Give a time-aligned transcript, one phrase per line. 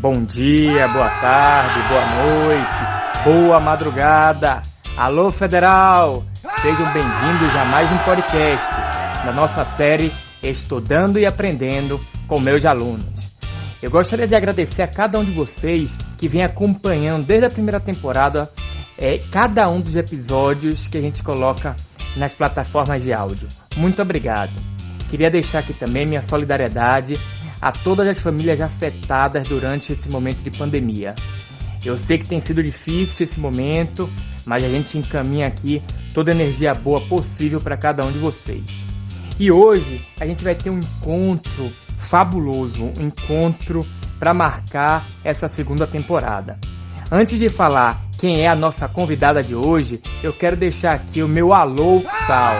[0.00, 4.62] Bom dia, boa tarde, boa noite, boa madrugada.
[4.96, 6.22] Alô, Federal!
[6.62, 8.64] Sejam bem-vindos a mais um podcast
[9.26, 13.36] da nossa série Estudando e Aprendendo com meus alunos.
[13.82, 17.80] Eu gostaria de agradecer a cada um de vocês que vem acompanhando desde a primeira
[17.80, 18.48] temporada
[18.96, 21.74] é, cada um dos episódios que a gente coloca
[22.16, 23.48] nas plataformas de áudio.
[23.76, 24.52] Muito obrigado.
[25.10, 27.14] Queria deixar aqui também minha solidariedade
[27.60, 31.14] a todas as famílias afetadas durante esse momento de pandemia.
[31.84, 34.08] Eu sei que tem sido difícil esse momento,
[34.44, 35.82] mas a gente encaminha aqui
[36.12, 38.64] toda a energia boa possível para cada um de vocês.
[39.38, 41.66] E hoje a gente vai ter um encontro
[41.96, 43.86] fabuloso, um encontro
[44.18, 46.58] para marcar essa segunda temporada.
[47.10, 51.28] Antes de falar quem é a nossa convidada de hoje, eu quero deixar aqui o
[51.28, 52.54] meu alô Sal.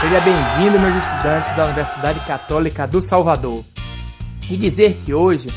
[0.00, 3.73] Seja bem-vindo, meus estudantes da Universidade Católica do Salvador.
[4.50, 5.48] E dizer que hoje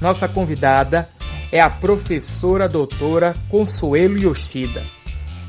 [0.00, 1.08] nossa convidada
[1.50, 4.82] é a professora doutora Consuelo Yoshida,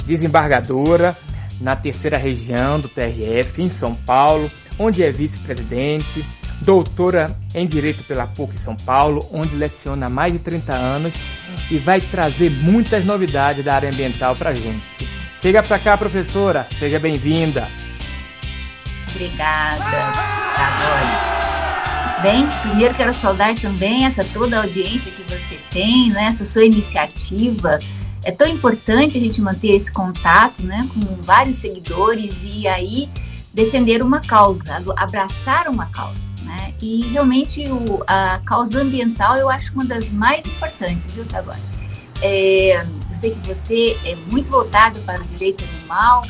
[0.05, 1.17] desembargadora
[1.61, 6.23] na terceira região do TRF, em São Paulo, onde é vice-presidente,
[6.61, 11.13] doutora em Direito pela PUC São Paulo, onde leciona há mais de 30 anos
[11.71, 15.09] e vai trazer muitas novidades da área ambiental para a gente.
[15.41, 17.67] Chega para cá, professora, seja bem-vinda.
[19.13, 19.83] Obrigada,
[20.57, 21.14] Agora.
[22.21, 26.63] Bem, primeiro quero saudar também essa toda a audiência que você tem, né, essa sua
[26.63, 27.77] iniciativa.
[28.23, 33.09] É tão importante a gente manter esse contato, né, com vários seguidores e aí
[33.53, 36.73] defender uma causa, abraçar uma causa, né?
[36.81, 41.57] E realmente o, a causa ambiental eu acho uma das mais importantes, viu, Tagore?
[42.21, 46.25] É, eu sei que você é muito voltado para o direito animal,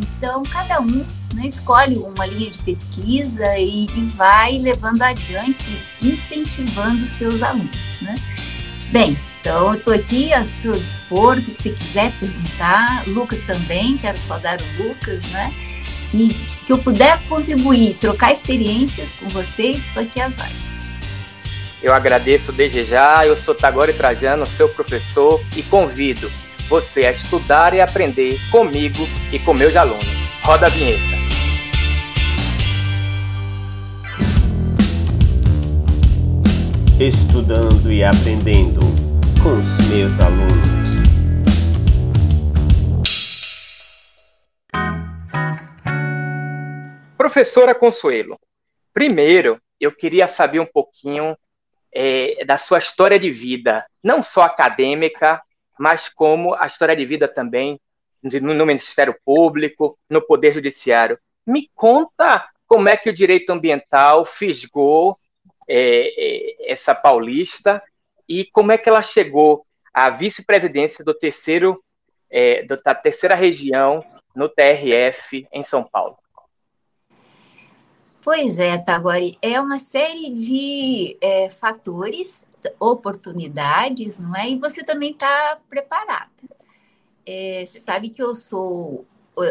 [0.00, 7.06] então cada um né, escolhe uma linha de pesquisa e, e vai levando adiante, incentivando
[7.06, 8.14] seus alunos, né?
[8.90, 13.06] Bem, então eu estou aqui a seu dispor, o que você quiser perguntar.
[13.06, 15.54] Lucas também, quero saudar o Lucas, né?
[16.12, 16.34] e
[16.66, 21.00] que eu puder contribuir, trocar experiências com vocês, estou aqui às ordens.
[21.82, 26.30] Eu agradeço desde já, eu sou Tagore Trajano, seu professor, e convido
[26.70, 29.00] você a estudar e aprender comigo
[29.32, 30.20] e com meus alunos.
[30.44, 31.16] Roda a vinheta.
[37.00, 38.78] Estudando e aprendendo
[39.42, 41.00] com os meus alunos.
[47.18, 48.38] Professora Consuelo,
[48.94, 51.36] primeiro eu queria saber um pouquinho
[51.92, 55.42] é, da sua história de vida, não só acadêmica,
[55.80, 57.80] mas como a história de vida também
[58.22, 61.18] no Ministério Público, no Poder Judiciário.
[61.46, 65.18] Me conta como é que o direito ambiental fisgou
[65.66, 67.82] é, é, essa paulista
[68.28, 71.82] e como é que ela chegou à vice-presidência do terceiro
[72.30, 74.04] é, da terceira região
[74.36, 76.18] no TRF em São Paulo.
[78.22, 82.44] Pois é, Tagore, é uma série de é, fatores,
[82.78, 84.50] oportunidades, não é?
[84.50, 86.30] E você também está preparada.
[87.26, 89.06] É, você sabe que eu sou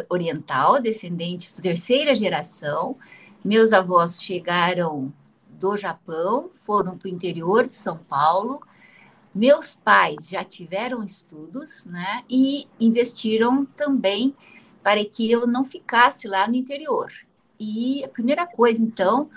[0.09, 2.97] oriental, descendente de terceira geração.
[3.43, 5.13] Meus avós chegaram
[5.49, 8.61] do Japão, foram para o interior de São Paulo.
[9.33, 12.23] Meus pais já tiveram estudos, né?
[12.29, 14.35] E investiram também
[14.81, 17.11] para que eu não ficasse lá no interior.
[17.59, 19.29] E a primeira coisa, então,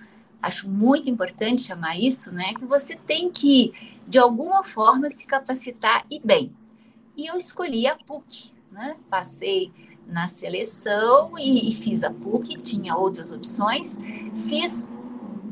[0.42, 2.52] acho muito importante chamar isso, né?
[2.54, 3.72] Que você tem que,
[4.06, 6.52] de alguma forma, se capacitar e bem.
[7.16, 8.96] E eu escolhi a PUC, né?
[9.08, 9.72] Passei
[10.06, 13.98] na seleção e, fiz a PUC, tinha outras opções.
[14.34, 14.88] Fiz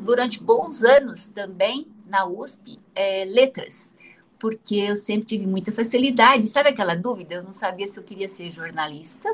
[0.05, 3.95] durante bons anos também na USP é, letras,
[4.39, 6.47] porque eu sempre tive muita facilidade.
[6.49, 7.37] Sabe aquela dúvida?
[7.37, 9.33] Eu não sabia se eu queria ser jornalista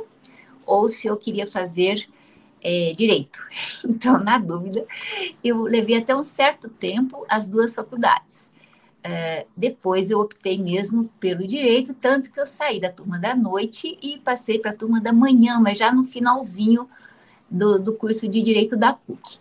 [0.67, 2.07] ou se eu queria fazer
[2.67, 3.39] é, direito.
[3.89, 4.85] Então, na dúvida,
[5.43, 8.51] eu levei até um certo tempo as duas faculdades.
[9.03, 13.97] É, depois eu optei mesmo pelo direito, tanto que eu saí da turma da noite
[14.03, 16.89] e passei para a turma da manhã, mas já no finalzinho
[17.49, 19.39] do, do curso de direito da PUC.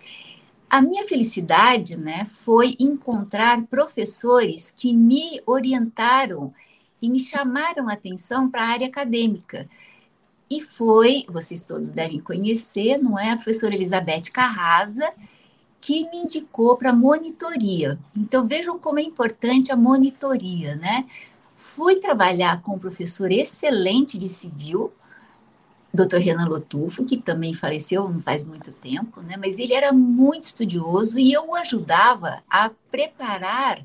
[0.70, 6.54] A minha felicidade né, foi encontrar professores que me orientaram
[7.02, 9.68] e me chamaram a atenção para a área acadêmica.
[10.50, 13.32] E foi, vocês todos devem conhecer, não é?
[13.32, 15.12] A professora Elizabeth Carrasa,
[15.82, 17.98] que me indicou para monitoria.
[18.18, 21.06] Então vejam como é importante a monitoria, né?
[21.54, 24.92] Fui trabalhar com um professor excelente de civil,
[25.94, 26.18] Dr.
[26.18, 29.36] Renan Lotufo, que também faleceu não faz muito tempo, né?
[29.38, 33.84] Mas ele era muito estudioso e eu o ajudava a preparar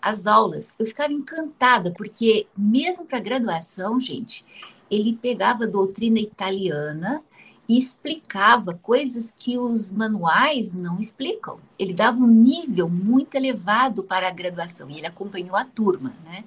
[0.00, 0.76] as aulas.
[0.78, 4.44] Eu ficava encantada, porque mesmo para graduação, gente,
[4.90, 7.22] ele pegava doutrina italiana
[7.68, 11.60] e explicava coisas que os manuais não explicam.
[11.78, 16.44] Ele dava um nível muito elevado para a graduação e ele acompanhou a turma, né?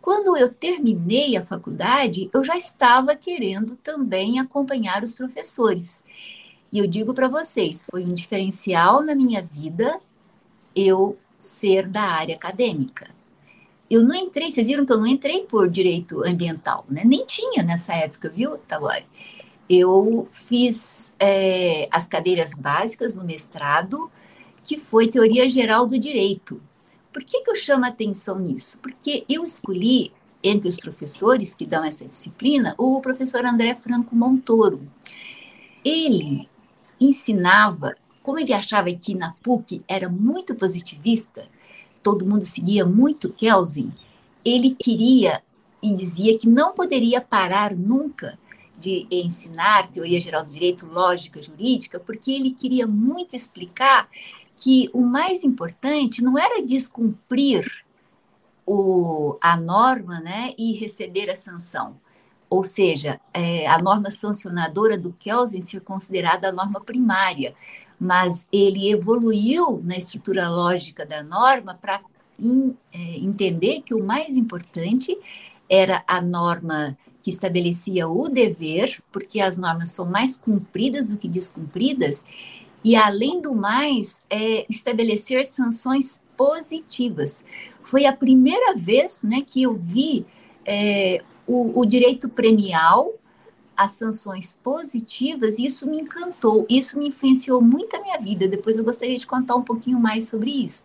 [0.00, 6.02] Quando eu terminei a faculdade, eu já estava querendo também acompanhar os professores.
[6.70, 9.98] E eu digo para vocês, foi um diferencial na minha vida
[10.76, 13.13] eu ser da área acadêmica.
[13.94, 17.02] Eu não entrei, vocês viram que eu não entrei por direito ambiental, né?
[17.04, 19.06] Nem tinha nessa época, viu, Tagore?
[19.68, 24.10] eu fiz é, as cadeiras básicas no mestrado,
[24.62, 26.60] que foi Teoria Geral do Direito.
[27.12, 28.78] Por que, que eu chamo a atenção nisso?
[28.80, 30.12] Porque eu escolhi,
[30.42, 34.86] entre os professores que dão essa disciplina, o professor André Franco Montoro.
[35.82, 36.48] Ele
[37.00, 41.48] ensinava, como ele achava que na PUC era muito positivista,
[42.04, 43.90] todo mundo seguia muito Kelsen,
[44.44, 45.42] ele queria
[45.82, 48.38] e dizia que não poderia parar nunca
[48.78, 54.08] de ensinar teoria geral do direito, lógica jurídica, porque ele queria muito explicar
[54.56, 57.66] que o mais importante não era descumprir
[58.66, 61.96] o, a norma né, e receber a sanção.
[62.48, 67.54] Ou seja, é, a norma sancionadora do Kelsen ser considerada a norma primária,
[67.98, 72.00] mas ele evoluiu na estrutura lógica da norma para
[72.92, 75.16] é, entender que o mais importante
[75.68, 81.26] era a norma que estabelecia o dever, porque as normas são mais cumpridas do que
[81.26, 82.24] descumpridas,
[82.84, 87.42] e além do mais, é, estabelecer sanções positivas.
[87.82, 90.26] Foi a primeira vez né, que eu vi
[90.66, 93.14] é, o, o direito premial
[93.76, 98.48] as sanções positivas, e isso me encantou, isso me influenciou muito a minha vida.
[98.48, 100.84] Depois eu gostaria de contar um pouquinho mais sobre isso.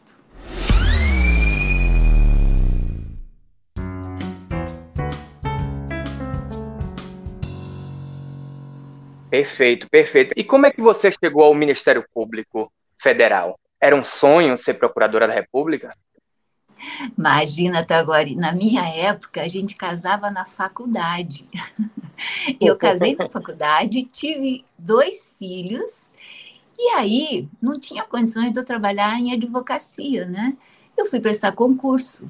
[9.30, 10.33] Perfeito, perfeito.
[10.36, 13.53] E como é que você chegou ao Ministério Público Federal?
[13.80, 15.94] Era um sonho ser procuradora da República?
[17.18, 21.48] Imagina, Tagore, na minha época a gente casava na faculdade.
[22.60, 26.12] Eu casei na faculdade, tive dois filhos,
[26.78, 30.58] e aí não tinha condições de eu trabalhar em advocacia, né?
[30.98, 32.30] Eu fui prestar concurso.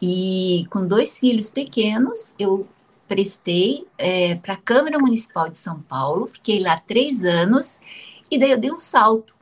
[0.00, 2.66] E com dois filhos pequenos, eu
[3.08, 7.80] prestei é, para a Câmara Municipal de São Paulo, fiquei lá três anos,
[8.30, 9.36] e daí eu dei um salto.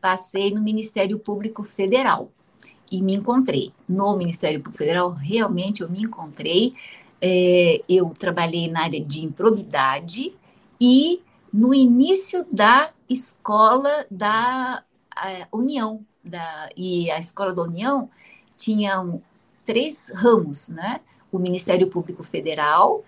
[0.00, 2.30] Passei no Ministério Público Federal
[2.90, 3.72] e me encontrei.
[3.88, 6.74] No Ministério Público Federal, realmente eu me encontrei.
[7.20, 10.34] É, eu trabalhei na área de improbidade
[10.80, 11.22] e
[11.52, 14.82] no início da escola da
[15.52, 16.04] União.
[16.24, 18.10] Da, e a escola da União
[18.56, 19.02] tinha
[19.64, 21.00] três ramos, né?
[21.32, 23.04] o Ministério Público Federal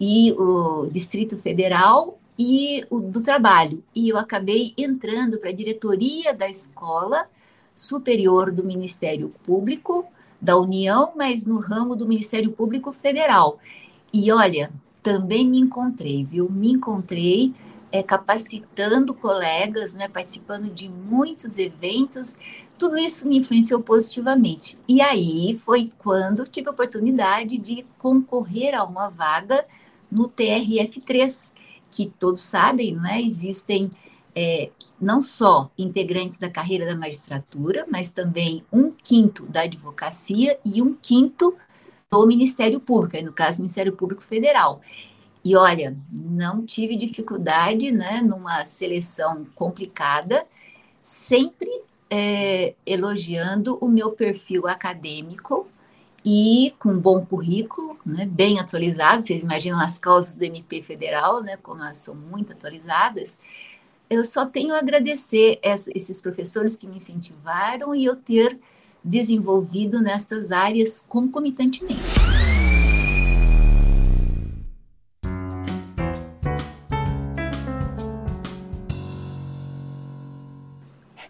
[0.00, 3.82] e o Distrito Federal e o do Trabalho.
[3.94, 7.28] E eu acabei entrando para a diretoria da Escola
[7.76, 10.04] Superior do Ministério Público
[10.42, 13.60] da União, mas no ramo do Ministério Público Federal.
[14.12, 16.50] E olha, também me encontrei, viu?
[16.50, 17.54] Me encontrei
[17.92, 22.36] é, capacitando colegas, né, participando de muitos eventos
[22.78, 24.78] tudo isso me influenciou positivamente.
[24.86, 29.64] E aí foi quando tive a oportunidade de concorrer a uma vaga
[30.10, 31.52] no TRF3,
[31.90, 33.20] que todos sabem, não é?
[33.20, 33.90] Existem
[34.36, 40.82] é, não só integrantes da carreira da magistratura, mas também um quinto da advocacia e
[40.82, 41.56] um quinto
[42.10, 44.82] do Ministério Público, no caso, Ministério Público Federal.
[45.42, 50.46] E olha, não tive dificuldade, né, numa seleção complicada,
[51.00, 51.70] sempre
[52.10, 55.66] é, elogiando o meu perfil acadêmico
[56.24, 59.22] e com bom currículo, né, bem atualizado.
[59.22, 63.38] Vocês imaginam as causas do MP Federal, né, como elas são muito atualizadas.
[64.08, 68.56] Eu só tenho a agradecer esses professores que me incentivaram e eu ter
[69.02, 72.00] desenvolvido nestas áreas concomitantemente.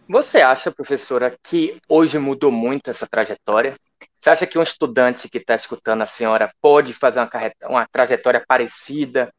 [0.07, 3.75] Você acha, professora, que hoje mudou muito essa trajetória?
[4.21, 7.31] Você acha que um estudante que está escutando a senhora pode fazer uma,
[7.71, 9.33] uma trajetória parecida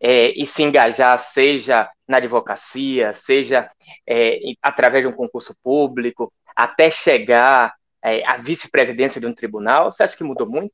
[0.00, 3.68] é, e se engajar, seja na advocacia, seja
[4.08, 9.90] é, através de um concurso público, até chegar é, à vice-presidência de um tribunal?
[9.90, 10.72] Você acha que mudou muito?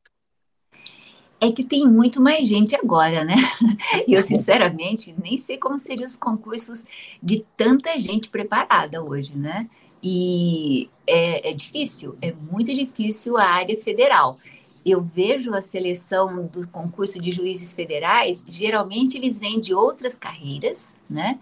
[1.40, 3.34] é que tem muito mais gente agora, né?
[4.08, 6.84] Eu, sinceramente, nem sei como seriam os concursos
[7.22, 9.68] de tanta gente preparada hoje, né?
[10.02, 14.38] E é, é difícil, é muito difícil a área federal
[14.84, 20.94] eu vejo a seleção do concurso de juízes federais, geralmente eles vêm de outras carreiras,
[21.08, 21.38] né?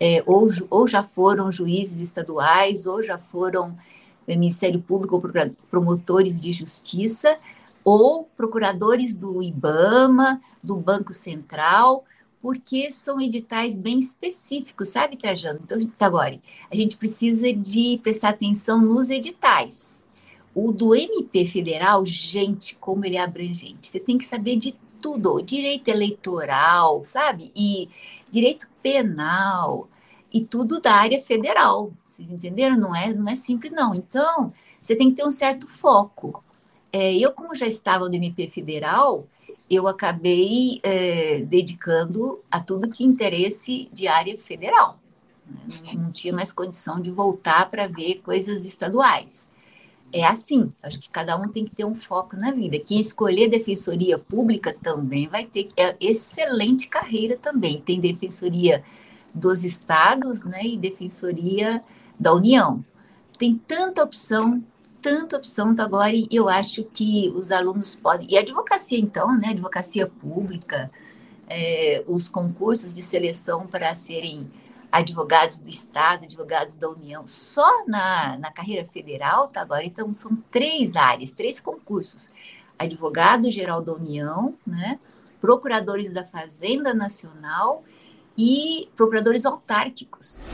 [0.00, 3.76] É, ou, ou já foram juízes estaduais, ou já foram
[4.26, 5.20] é, Ministério Público
[5.70, 7.38] promotores de justiça,
[7.84, 12.04] ou procuradores do IBAMA, do Banco Central,
[12.42, 15.60] porque são editais bem específicos, sabe, Trajano?
[15.62, 20.05] Então, agora, a gente precisa de prestar atenção nos editais.
[20.58, 23.88] O do MP federal, gente, como ele é abrangente.
[23.90, 27.52] Você tem que saber de tudo, direito eleitoral, sabe?
[27.54, 27.90] E
[28.30, 29.86] direito penal
[30.32, 31.92] e tudo da área federal.
[32.02, 32.78] Vocês entenderam?
[32.78, 33.94] Não é, não é simples não.
[33.94, 36.42] Então, você tem que ter um certo foco.
[36.90, 39.26] É, eu, como já estava no MP federal,
[39.68, 44.98] eu acabei é, dedicando a tudo que interesse de área federal.
[45.46, 45.60] Né?
[45.84, 49.54] Não, não tinha mais condição de voltar para ver coisas estaduais.
[50.16, 52.78] É assim, acho que cada um tem que ter um foco na vida.
[52.78, 57.82] Quem escolher defensoria pública também vai ter é excelente carreira também.
[57.82, 58.82] Tem defensoria
[59.34, 61.84] dos estados, né, e defensoria
[62.18, 62.82] da União.
[63.38, 64.64] Tem tanta opção,
[65.02, 68.26] tanta opção então agora e eu acho que os alunos podem.
[68.30, 69.48] E advocacia, então, né?
[69.50, 70.90] Advocacia pública,
[71.46, 74.46] é, os concursos de seleção para serem
[74.96, 80.34] advogados do Estado, advogados da União, só na, na carreira federal, tá agora, então são
[80.50, 82.30] três áreas, três concursos.
[82.78, 84.98] Advogado geral da União, né?
[85.38, 87.82] Procuradores da Fazenda Nacional
[88.38, 90.48] e procuradores autárquicos.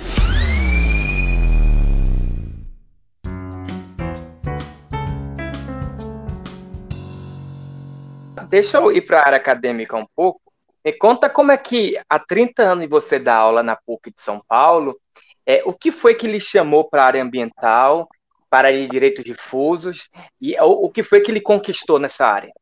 [8.49, 10.52] deixa eu ir para a área acadêmica um pouco.
[10.85, 14.43] Me conta como é que há 30 anos você dá aula na PUC de São
[14.49, 14.99] Paulo.
[15.47, 18.09] É, o que foi que lhe chamou para a área ambiental,
[18.51, 20.09] para a direitos difusos,
[20.41, 22.53] e o, o que foi que lhe conquistou nessa área?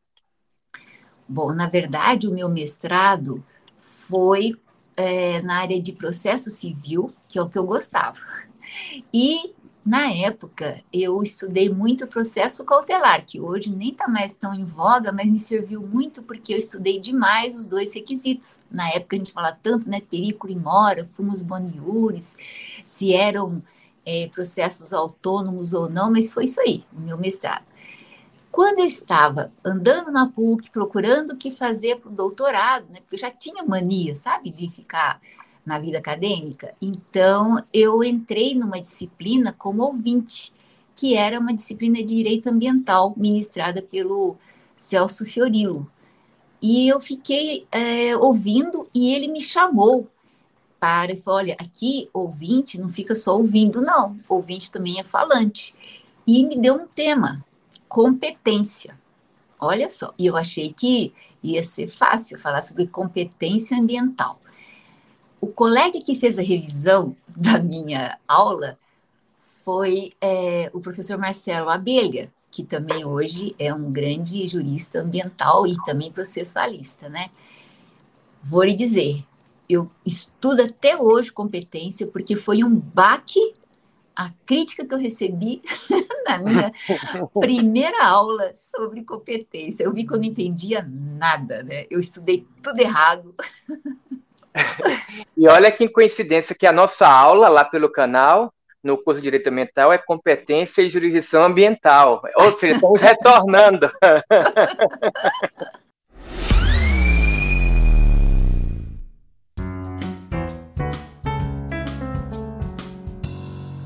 [1.28, 3.42] Bom, na verdade, o meu mestrado
[3.78, 4.52] foi
[4.96, 8.18] é, na área de processo civil, que é o que eu gostava.
[9.12, 9.54] E
[9.90, 15.10] na época, eu estudei muito processo cautelar, que hoje nem está mais tão em voga,
[15.10, 18.60] mas me serviu muito porque eu estudei demais os dois requisitos.
[18.70, 22.36] Na época a gente fala tanto, né, periculo e mora, fumos boniures,
[22.86, 23.60] se eram
[24.06, 27.64] é, processos autônomos ou não, mas foi isso aí, o meu mestrado.
[28.48, 33.16] Quando eu estava andando na PUC, procurando o que fazer para o doutorado, né, porque
[33.16, 35.20] eu já tinha mania, sabe, de ficar
[35.64, 36.74] na vida acadêmica.
[36.80, 40.52] Então, eu entrei numa disciplina como ouvinte,
[40.96, 44.36] que era uma disciplina de direito ambiental, ministrada pelo
[44.76, 45.90] Celso Fiorilo.
[46.60, 50.08] E eu fiquei é, ouvindo e ele me chamou
[50.78, 54.18] para e falou: olha, aqui ouvinte não fica só ouvindo, não.
[54.28, 55.74] Ouvinte também é falante.
[56.26, 57.44] E me deu um tema:
[57.88, 58.98] competência.
[59.58, 61.12] Olha só, e eu achei que
[61.42, 64.39] ia ser fácil falar sobre competência ambiental
[65.40, 68.78] o colega que fez a revisão da minha aula
[69.38, 75.76] foi é, o professor Marcelo Abelha, que também hoje é um grande jurista ambiental e
[75.84, 77.30] também processualista, né?
[78.42, 79.24] Vou lhe dizer,
[79.68, 83.54] eu estudo até hoje competência porque foi um baque
[84.16, 85.62] a crítica que eu recebi
[86.26, 86.72] na minha
[87.40, 89.84] primeira aula sobre competência.
[89.84, 91.86] Eu vi que eu não entendia nada, né?
[91.90, 93.34] Eu estudei tudo errado.
[95.36, 98.52] e olha que coincidência que a nossa aula lá pelo canal,
[98.82, 102.22] no curso de Direito Ambiental, é competência e jurisdição ambiental.
[102.36, 103.90] Ou seja, estamos retornando.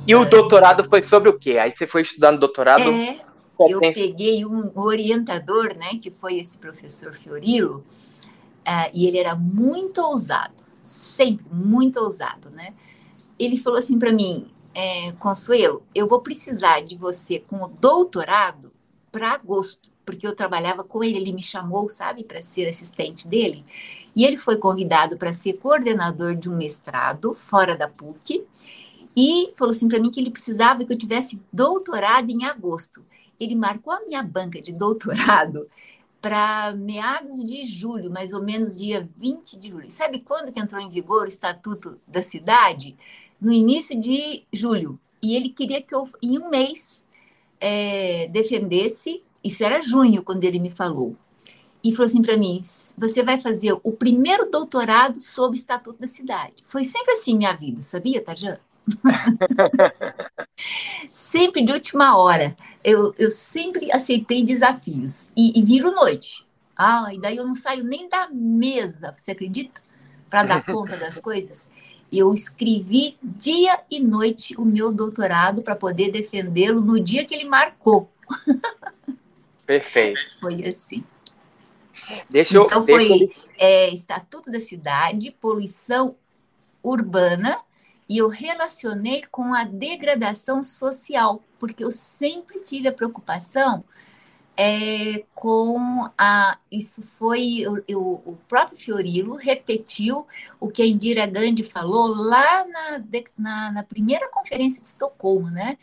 [0.07, 1.57] E o doutorado foi sobre o quê?
[1.57, 2.83] Aí você foi estudando doutorado?
[2.83, 3.17] É,
[3.59, 7.83] eu peguei um orientador, né, que foi esse professor Fiorilo,
[8.67, 12.75] Uh, e ele era muito ousado, sempre muito ousado, né?
[13.39, 18.73] Ele falou assim para mim, é, Consuelo, eu vou precisar de você com o doutorado
[19.13, 23.65] para agosto, porque eu trabalhava com ele, ele me chamou, sabe, para ser assistente dele.
[24.17, 28.45] E ele foi convidado para ser coordenador de um mestrado fora da PUC
[29.17, 33.05] e falou assim para mim que ele precisava que eu tivesse doutorado em agosto.
[33.39, 35.69] Ele marcou a minha banca de doutorado
[36.25, 39.91] para meados de julho, mais ou menos dia 20 de julho.
[39.91, 42.97] Sabe quando que entrou em vigor o Estatuto da Cidade?
[43.39, 44.99] No início de julho.
[45.23, 47.07] E ele queria que eu, em um mês,
[47.61, 51.15] é, defendesse, isso era junho, quando ele me falou,
[51.83, 52.59] e falou assim para mim:
[52.97, 56.65] você vai fazer o primeiro doutorado sobre o Estatuto da Cidade.
[56.67, 58.57] Foi sempre assim minha vida, sabia, Tarjan?
[61.15, 62.57] Sempre de última hora.
[62.83, 65.31] Eu, eu sempre aceitei desafios.
[65.37, 66.45] E, e viro noite.
[66.77, 69.81] Ah, e daí eu não saio nem da mesa, você acredita?
[70.29, 71.71] Para dar conta das coisas.
[72.11, 77.45] Eu escrevi dia e noite o meu doutorado para poder defendê-lo no dia que ele
[77.45, 78.11] marcou.
[79.65, 80.19] Perfeito.
[80.41, 81.05] Foi assim.
[82.29, 83.31] Deixa eu, então deixa foi eu...
[83.57, 86.17] é, Estatuto da Cidade, poluição
[86.83, 87.61] urbana,
[88.09, 93.85] e eu relacionei com a degradação social, porque eu sempre tive a preocupação
[94.57, 96.59] é, com a.
[96.71, 97.61] Isso foi.
[97.61, 100.27] Eu, eu, o próprio Fiorilo repetiu
[100.61, 103.03] o que a Indira Gandhi falou lá na,
[103.37, 105.77] na, na primeira conferência de Estocolmo, né?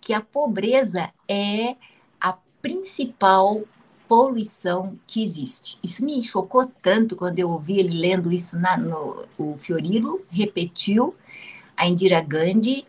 [0.00, 1.76] Que a pobreza é
[2.20, 3.62] a principal
[4.06, 5.78] poluição que existe.
[5.82, 11.14] Isso me chocou tanto quando eu ouvi ele lendo isso na, no o Fiorilo, repetiu
[11.78, 12.86] a Indira Gandhi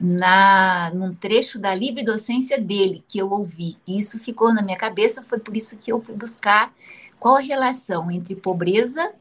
[0.00, 3.76] na num trecho da livre docência dele que eu ouvi.
[3.86, 6.72] E isso ficou na minha cabeça, foi por isso que eu fui buscar
[7.18, 9.12] qual a relação entre pobreza,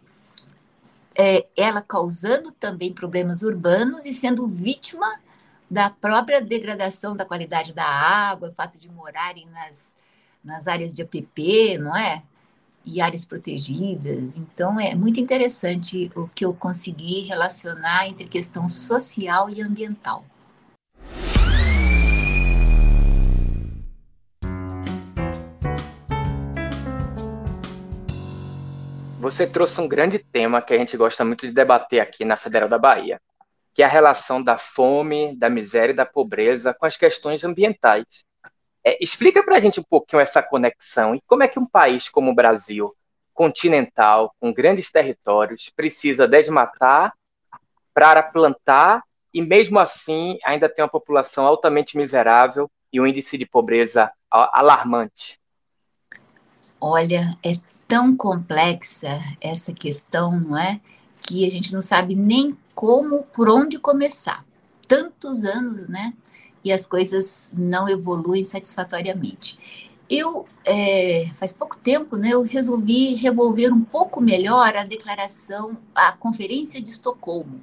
[1.16, 5.20] é, ela causando também problemas urbanos e sendo vítima
[5.70, 9.98] da própria degradação da qualidade da água, o fato de morarem nas
[10.48, 12.24] nas áreas de APP, não é?
[12.90, 14.38] E áreas protegidas.
[14.38, 20.24] Então, é muito interessante o que eu consegui relacionar entre questão social e ambiental.
[29.20, 32.70] Você trouxe um grande tema que a gente gosta muito de debater aqui na Federal
[32.70, 33.20] da Bahia,
[33.74, 38.24] que é a relação da fome, da miséria e da pobreza com as questões ambientais.
[38.88, 42.08] É, explica para a gente um pouquinho essa conexão e como é que um país
[42.08, 42.96] como o Brasil,
[43.34, 47.14] continental, com grandes territórios, precisa desmatar
[47.94, 49.04] para plantar
[49.34, 55.38] e mesmo assim ainda tem uma população altamente miserável e um índice de pobreza alarmante.
[56.80, 57.56] Olha, é
[57.90, 60.80] tão complexa essa questão, não é?
[61.20, 64.46] Que a gente não sabe nem como, por onde começar.
[64.88, 66.14] Tantos anos, né?
[66.68, 69.90] E as coisas não evoluem satisfatoriamente.
[70.10, 76.12] Eu, é, faz pouco tempo, né, eu resolvi revolver um pouco melhor a declaração, a
[76.12, 77.62] Conferência de Estocolmo,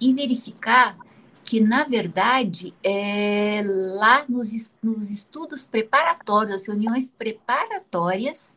[0.00, 0.96] e verificar
[1.44, 8.56] que, na verdade, é, lá nos, nos estudos preparatórios, as reuniões preparatórias,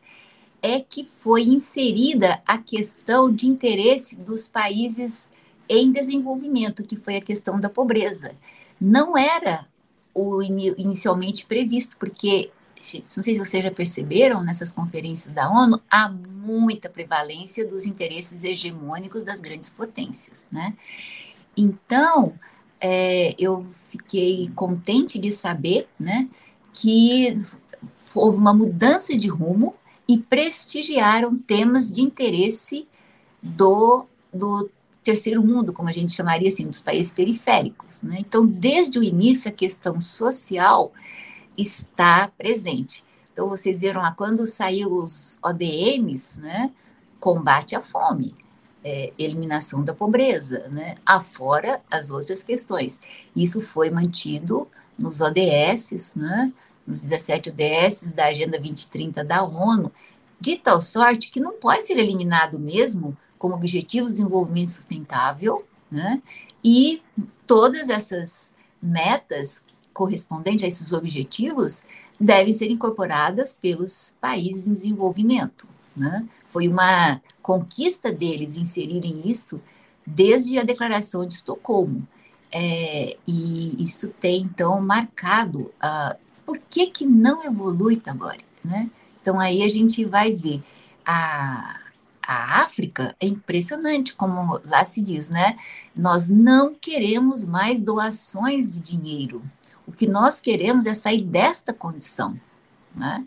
[0.62, 5.32] é que foi inserida a questão de interesse dos países
[5.68, 8.34] em desenvolvimento, que foi a questão da pobreza
[8.80, 9.66] não era
[10.14, 12.50] o inicialmente previsto, porque
[13.16, 18.44] não sei se vocês já perceberam nessas conferências da ONU, há muita prevalência dos interesses
[18.44, 20.74] hegemônicos das grandes potências, né?
[21.56, 22.34] Então,
[22.80, 26.28] é, eu fiquei contente de saber, né,
[26.72, 27.34] que
[28.14, 29.74] houve uma mudança de rumo
[30.06, 32.86] e prestigiaram temas de interesse
[33.42, 34.70] do, do
[35.04, 38.02] terceiro mundo, como a gente chamaria assim, dos países periféricos.
[38.02, 38.16] Né?
[38.20, 40.92] Então, desde o início, a questão social
[41.56, 43.04] está presente.
[43.32, 46.70] Então, vocês viram lá, quando saiu os ODMs, né,
[47.20, 48.36] combate à fome,
[48.82, 53.00] é, eliminação da pobreza, né, afora as outras questões.
[53.34, 54.68] Isso foi mantido
[55.00, 56.52] nos ODS, né,
[56.86, 59.90] nos 17 ODS da Agenda 2030 da ONU,
[60.40, 66.22] de tal sorte que não pode ser eliminado mesmo como objetivo de desenvolvimento sustentável, né?
[66.64, 67.02] E
[67.46, 71.82] todas essas metas correspondentes a esses objetivos
[72.18, 75.68] devem ser incorporadas pelos países em desenvolvimento.
[75.94, 76.26] Né?
[76.46, 79.60] Foi uma conquista deles inserirem isto
[80.06, 82.08] desde a Declaração de Estocolmo.
[82.50, 88.40] É, e isto tem, então, marcado uh, por que, que não evolui agora.
[88.64, 88.90] Né?
[89.20, 90.62] Então, aí a gente vai ver
[91.04, 91.83] a,
[92.26, 95.58] a África é impressionante, como lá se diz, né?
[95.96, 99.42] Nós não queremos mais doações de dinheiro.
[99.86, 102.38] O que nós queremos é sair desta condição,
[102.94, 103.24] né?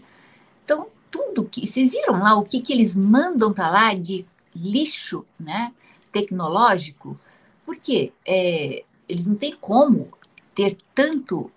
[0.63, 1.65] Então, tudo que.
[1.65, 5.71] Vocês viram lá o que, que eles mandam para lá de lixo, né?
[6.11, 7.19] Tecnológico?
[7.63, 10.09] Porque é, eles não têm como
[10.55, 11.51] ter tanto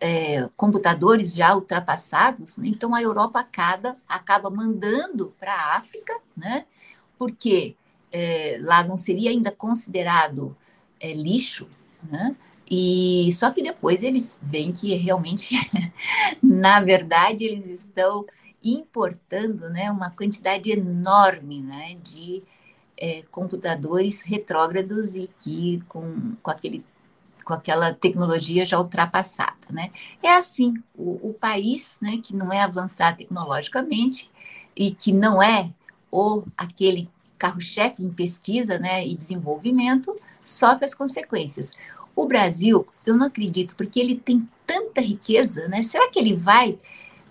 [0.00, 2.68] é, computadores já ultrapassados, né?
[2.68, 6.64] então a Europa acaba, acaba mandando para a África, né?
[7.18, 7.76] porque
[8.12, 10.56] é, lá não seria ainda considerado
[11.00, 11.68] é, lixo,
[12.02, 12.36] né?
[12.70, 15.54] E só que depois eles veem que realmente,
[16.42, 18.26] na verdade, eles estão
[18.62, 22.42] importando, né, uma quantidade enorme, né, de
[22.96, 26.84] é, computadores retrógrados e que com, com aquele
[27.48, 29.90] com aquela tecnologia já ultrapassada, né?
[30.22, 34.30] É assim, o, o país, né, que não é avançado tecnologicamente
[34.76, 35.72] e que não é
[36.10, 37.08] ou aquele
[37.38, 41.72] carro-chefe em pesquisa, né, e desenvolvimento, sofre as consequências.
[42.14, 45.82] O Brasil, eu não acredito, porque ele tem tanta riqueza, né?
[45.82, 46.78] Será que ele vai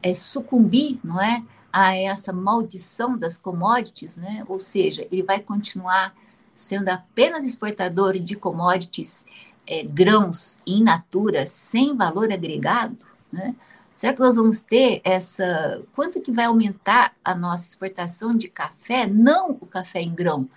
[0.02, 4.44] é, sucumbir, não é, a essa maldição das commodities, né?
[4.48, 6.16] Ou seja, ele vai continuar
[6.58, 9.24] sendo apenas exportador de commodities
[9.66, 13.56] é, grãos in natura sem valor agregado, né?
[13.96, 15.84] Será que nós vamos ter essa.
[15.92, 19.08] Quanto que vai aumentar a nossa exportação de café?
[19.08, 20.48] Não o café em grão,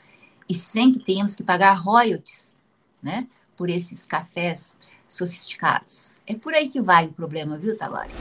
[0.48, 2.54] e sem que tenhamos que pagar royalties,
[3.02, 3.26] né?
[3.56, 6.16] Por esses cafés sofisticados.
[6.26, 8.12] É por aí que vai o problema, viu, Talari?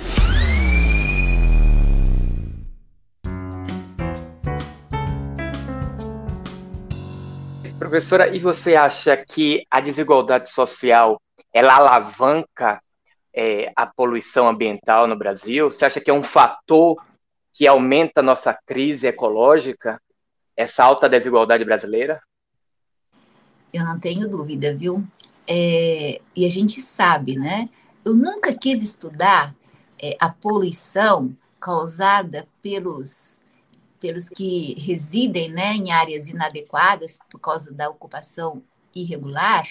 [7.90, 11.20] Professora, e você acha que a desigualdade social
[11.52, 12.80] ela alavanca
[13.34, 15.72] é, a poluição ambiental no Brasil?
[15.72, 17.04] Você acha que é um fator
[17.52, 20.00] que aumenta a nossa crise ecológica,
[20.56, 22.22] essa alta desigualdade brasileira?
[23.74, 25.04] Eu não tenho dúvida, viu?
[25.48, 27.70] É, e a gente sabe, né?
[28.06, 29.56] Eu nunca quis estudar
[30.00, 33.39] é, a poluição causada pelos
[34.00, 38.64] pelos que residem né, em áreas inadequadas por causa da ocupação
[38.96, 39.66] irregular,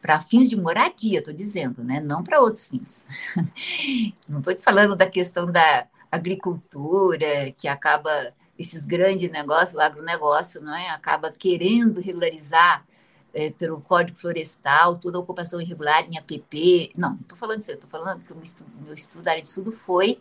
[0.00, 2.00] para fins de moradia, estou dizendo, né?
[2.00, 3.06] não para outros fins.
[4.28, 10.74] Não estou falando da questão da agricultura, que acaba, esses grandes negócios, o agronegócio, não
[10.74, 10.90] é?
[10.90, 12.86] acaba querendo regularizar
[13.34, 16.92] é, pelo Código Florestal, toda a ocupação irregular em APP.
[16.96, 19.72] Não, estou falando disso, estou falando que o meu estudo, meu estudo, área de estudo
[19.72, 20.20] foi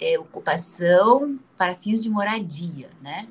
[0.00, 3.28] é, ocupação para fins de moradia, né?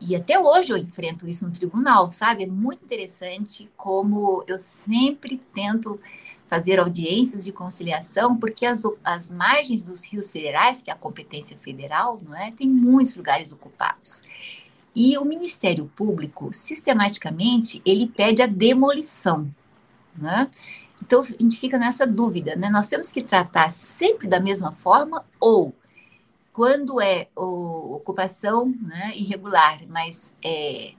[0.00, 2.44] E até hoje eu enfrento isso no tribunal, sabe?
[2.44, 6.00] É muito interessante como eu sempre tento
[6.46, 11.56] fazer audiências de conciliação, porque as, as margens dos rios federais, que é a competência
[11.58, 12.50] federal, não é?
[12.50, 14.22] Tem muitos lugares ocupados.
[14.96, 19.54] E o Ministério Público, sistematicamente, ele pede a demolição,
[20.16, 20.50] né?
[21.02, 22.68] Então, a gente fica nessa dúvida, né?
[22.70, 25.74] Nós temos que tratar sempre da mesma forma ou
[26.52, 30.92] quando é o, ocupação né, irregular, mas é,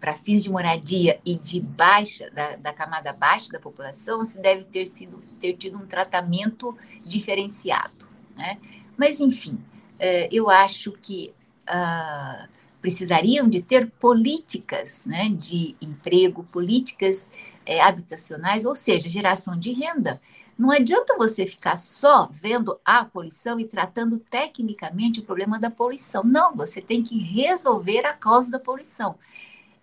[0.00, 4.64] para fins de moradia e de baixa, da, da, camada baixa da população, se deve
[4.64, 8.08] ter, sido, ter tido um tratamento diferenciado.
[8.36, 8.58] Né?
[8.96, 9.58] Mas, enfim,
[9.98, 11.34] é, eu acho que
[11.66, 12.48] ah,
[12.80, 17.30] precisariam de ter políticas né, de emprego, políticas
[17.66, 20.20] é, habitacionais, ou seja, geração de renda
[20.60, 26.22] não adianta você ficar só vendo a poluição e tratando tecnicamente o problema da poluição.
[26.22, 29.14] Não, você tem que resolver a causa da poluição.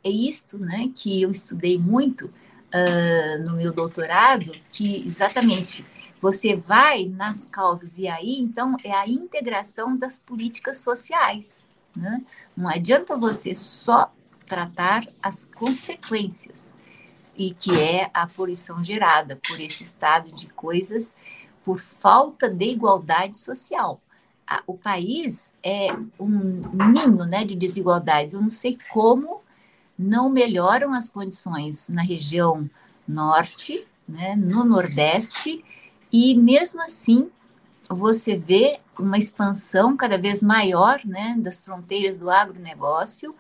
[0.04, 5.84] É isto né, que eu estudei muito uh, no meu doutorado, que exatamente
[6.22, 11.72] você vai nas causas, e aí então é a integração das políticas sociais.
[11.96, 12.24] Né?
[12.56, 14.14] Não adianta você só
[14.46, 16.77] tratar as consequências
[17.38, 21.16] e que é a poluição gerada por esse estado de coisas
[21.64, 24.02] por falta de igualdade social.
[24.66, 28.34] O país é um ninho né, de desigualdades.
[28.34, 29.42] Eu não sei como
[29.98, 32.70] não melhoram as condições na região
[33.08, 35.64] norte, né, no nordeste,
[36.12, 37.30] e mesmo assim
[37.90, 43.34] você vê uma expansão cada vez maior né, das fronteiras do agronegócio,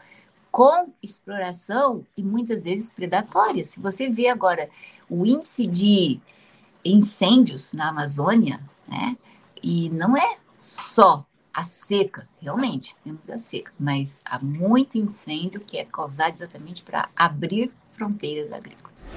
[0.52, 3.64] com exploração e muitas vezes predatória.
[3.64, 4.70] Se você vê agora
[5.10, 6.20] o índice de
[6.84, 9.18] incêndios na Amazônia, né,
[9.62, 15.78] e não é só a seca, realmente, temos a seca, mas há muito incêndio que
[15.78, 19.10] é causado exatamente para abrir fronteiras agrícolas.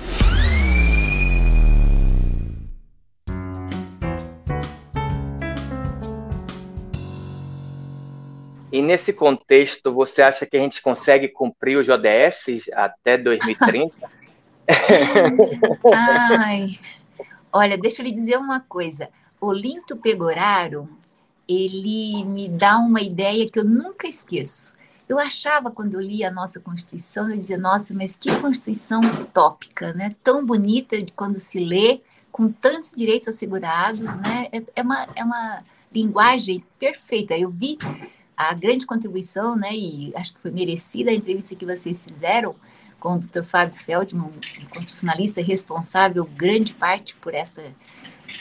[8.73, 13.97] E nesse contexto, você acha que a gente consegue cumprir os ODS até 2030?
[15.93, 16.79] Ai,
[17.53, 19.09] olha, deixa eu lhe dizer uma coisa.
[19.41, 20.89] O Linto Pegoraro,
[21.49, 24.79] ele me dá uma ideia que eu nunca esqueço.
[25.09, 29.93] Eu achava, quando eu li a nossa Constituição, eu dizia, nossa, mas que Constituição utópica,
[29.93, 30.15] né?
[30.23, 34.47] Tão bonita de quando se lê, com tantos direitos assegurados, né?
[34.53, 37.37] É, é uma, é uma linguagem perfeita.
[37.37, 37.77] Eu vi
[38.49, 42.57] a grande contribuição, né, e acho que foi merecida a entrevista que vocês fizeram
[42.99, 43.43] com o Dr.
[43.43, 44.33] Fábio Feldman,
[44.71, 47.63] constitucionalista responsável grande parte por esta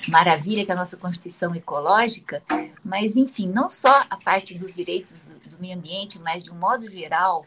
[0.07, 2.41] maravilha que é a nossa Constituição ecológica,
[2.83, 6.55] mas, enfim, não só a parte dos direitos do, do meio ambiente, mas, de um
[6.55, 7.45] modo geral,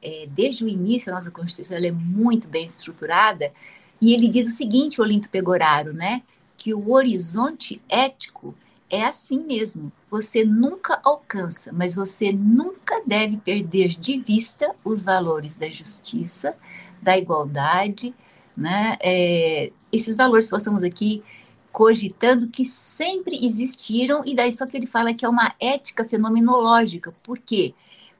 [0.00, 3.52] é, desde o início a nossa Constituição é muito bem estruturada,
[4.00, 6.22] E ele diz o seguinte, Olinto Pegoraro, né?
[6.56, 8.54] Que o horizonte ético
[8.90, 9.92] é assim mesmo.
[10.10, 16.56] Você nunca alcança, mas você nunca deve perder de vista os valores da justiça,
[17.00, 18.14] da igualdade,
[18.56, 18.96] né?
[19.00, 21.22] É, esses valores que nós estamos aqui
[21.70, 27.14] cogitando que sempre existiram, e daí só que ele fala que é uma ética fenomenológica.
[27.22, 27.74] Por quê?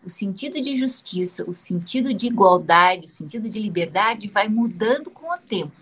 [0.05, 5.27] O sentido de justiça, o sentido de igualdade, o sentido de liberdade vai mudando com
[5.29, 5.73] o tempo,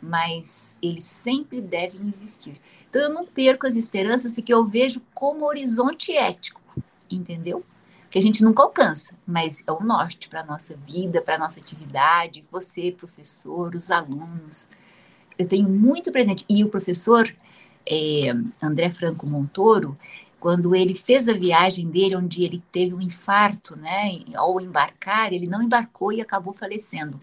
[0.00, 2.60] mas eles sempre devem existir.
[2.94, 6.60] Então eu não perco as esperanças porque eu vejo como horizonte ético,
[7.10, 7.64] entendeu?
[8.08, 11.38] Que a gente nunca alcança, mas é o norte para a nossa vida, para a
[11.38, 14.68] nossa atividade, você, professor, os alunos,
[15.36, 16.44] eu tenho muito presente.
[16.48, 17.28] E o professor
[17.84, 19.98] é, André Franco Montoro,
[20.38, 24.20] quando ele fez a viagem dele, onde ele teve um infarto, né?
[24.36, 27.20] Ao embarcar, ele não embarcou e acabou falecendo.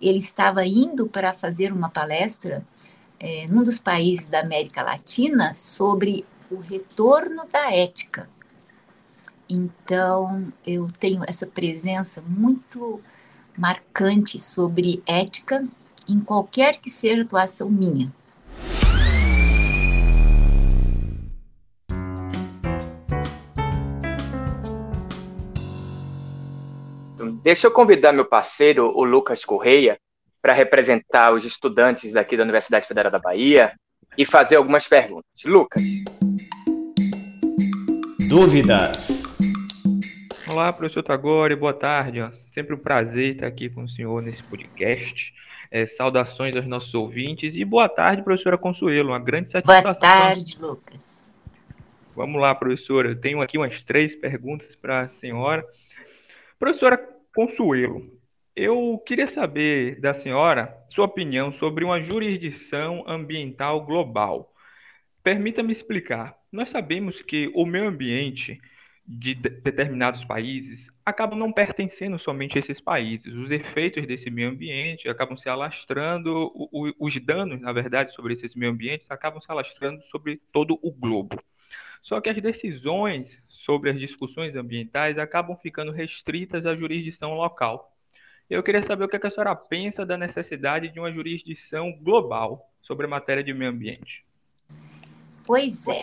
[0.00, 2.66] Ele estava indo para fazer uma palestra
[3.22, 8.28] é, num dos países da América Latina sobre o retorno da ética.
[9.48, 13.00] Então, eu tenho essa presença muito
[13.56, 15.64] marcante sobre ética
[16.08, 18.12] em qualquer que seja a atuação minha.
[27.44, 29.98] Deixa eu convidar meu parceiro, o Lucas Correia,
[30.42, 33.72] para representar os estudantes daqui da Universidade Federal da Bahia
[34.18, 35.30] e fazer algumas perguntas.
[35.44, 35.80] Lucas.
[38.28, 39.38] Dúvidas.
[40.48, 42.18] Olá, professor Tagore, boa tarde.
[42.52, 45.32] Sempre um prazer estar aqui com o senhor nesse podcast.
[45.70, 49.10] É, saudações aos nossos ouvintes e boa tarde, professora Consuelo.
[49.10, 49.92] Uma grande satisfação.
[49.92, 51.30] Boa tarde, Lucas.
[52.16, 53.10] Vamos lá, professora.
[53.10, 55.64] Eu tenho aqui umas três perguntas para a senhora.
[56.58, 57.00] Professora
[57.34, 58.10] Consuelo,
[58.54, 64.52] eu queria saber da senhora sua opinião sobre uma jurisdição ambiental global.
[65.22, 66.36] Permita-me explicar.
[66.50, 68.60] Nós sabemos que o meio ambiente
[69.06, 73.34] de determinados países acabam não pertencendo somente a esses países.
[73.34, 76.52] Os efeitos desse meio ambiente acabam se alastrando,
[76.98, 81.36] os danos, na verdade, sobre esses meio ambientes acabam se alastrando sobre todo o globo.
[82.00, 87.91] Só que as decisões sobre as discussões ambientais acabam ficando restritas à jurisdição local.
[88.52, 93.06] Eu queria saber o que a senhora pensa da necessidade de uma jurisdição global sobre
[93.06, 94.26] a matéria de meio ambiente.
[95.46, 96.02] Pois é.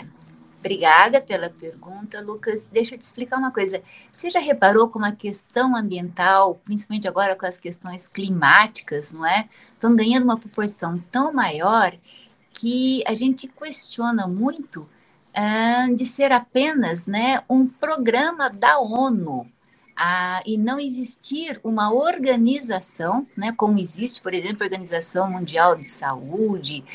[0.58, 2.66] Obrigada pela pergunta, Lucas.
[2.66, 3.84] Deixa eu te explicar uma coisa.
[4.12, 9.48] Você já reparou como a questão ambiental, principalmente agora com as questões climáticas, não é?
[9.74, 11.96] Estão ganhando uma proporção tão maior
[12.52, 14.90] que a gente questiona muito
[15.38, 19.48] uh, de ser apenas né, um programa da ONU.
[20.00, 25.84] Uh, e não existir uma organização, né, como existe, por exemplo, a Organização Mundial de
[25.84, 26.86] Saúde,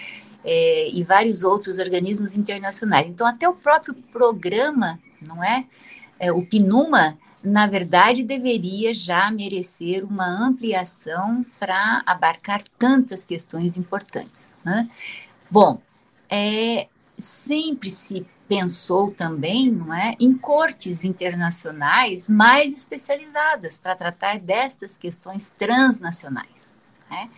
[0.44, 3.06] é, e vários outros organismos internacionais.
[3.06, 5.64] Então, até o próprio programa, não é?
[6.18, 14.54] é o PNUMA, na verdade, deveria já merecer uma ampliação para abarcar tantas questões importantes.
[14.64, 14.88] Né?
[15.50, 15.80] Bom,
[16.30, 24.96] é, sempre se pensou também, não é, em cortes internacionais mais especializadas para tratar destas
[24.96, 26.74] questões transnacionais.
[27.10, 27.30] Né?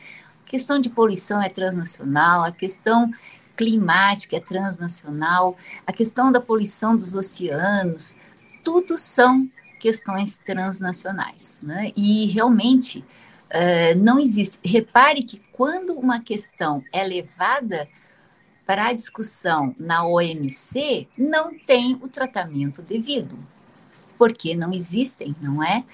[0.44, 3.10] A questão de poluição é transnacional, a questão
[3.56, 8.16] climática é transnacional, a questão da poluição dos oceanos,
[8.62, 11.60] tudo são questões transnacionais.
[11.62, 11.92] Né?
[11.96, 14.58] E realmente uh, não existe.
[14.64, 17.88] Repare que quando uma questão é levada
[18.66, 23.38] para a discussão na OMC, não tem o tratamento devido,
[24.18, 25.84] porque não existem, não é?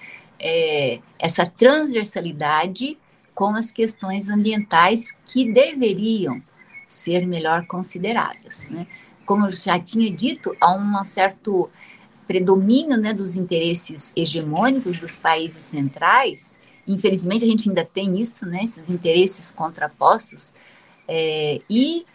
[0.40, 2.98] é essa transversalidade
[3.34, 6.42] com as questões ambientais que deveriam
[6.88, 8.68] ser melhor consideradas.
[8.70, 8.86] Né?
[9.26, 11.70] Como eu já tinha dito, há um certo
[12.26, 16.58] predomínio né, dos interesses hegemônicos dos países centrais.
[16.86, 20.52] Infelizmente, a gente ainda tem isso, né, esses interesses contrapostos,
[21.06, 22.06] é, e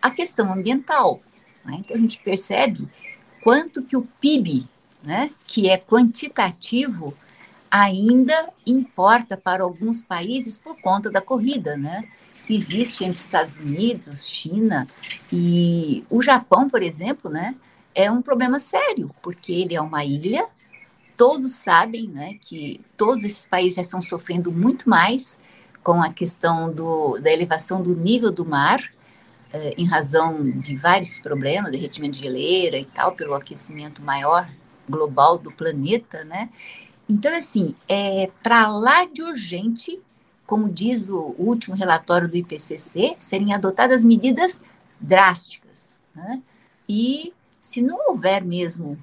[0.00, 1.20] a questão ambiental.
[1.64, 1.78] Né?
[1.80, 2.88] Então, a gente percebe
[3.42, 4.66] quanto que o PIB,
[5.02, 7.14] né, que é quantitativo,
[7.70, 12.08] ainda importa para alguns países por conta da corrida, né?
[12.44, 14.88] Que existe entre Estados Unidos, China
[15.32, 17.54] e o Japão, por exemplo, né?
[17.94, 20.46] É um problema sério, porque ele é uma ilha,
[21.16, 25.40] todos sabem, né, que todos esses países já estão sofrendo muito mais
[25.82, 28.80] com a questão do, da elevação do nível do mar,
[29.76, 34.48] em razão de vários problemas, derretimento de geleira e tal, pelo aquecimento maior
[34.88, 36.48] global do planeta, né?
[37.08, 40.00] Então, assim, é para lá de urgente
[40.46, 44.62] como diz o último relatório do IPCC, serem adotadas medidas
[45.00, 45.98] drásticas.
[46.14, 46.40] Né?
[46.88, 48.96] E se não houver mesmo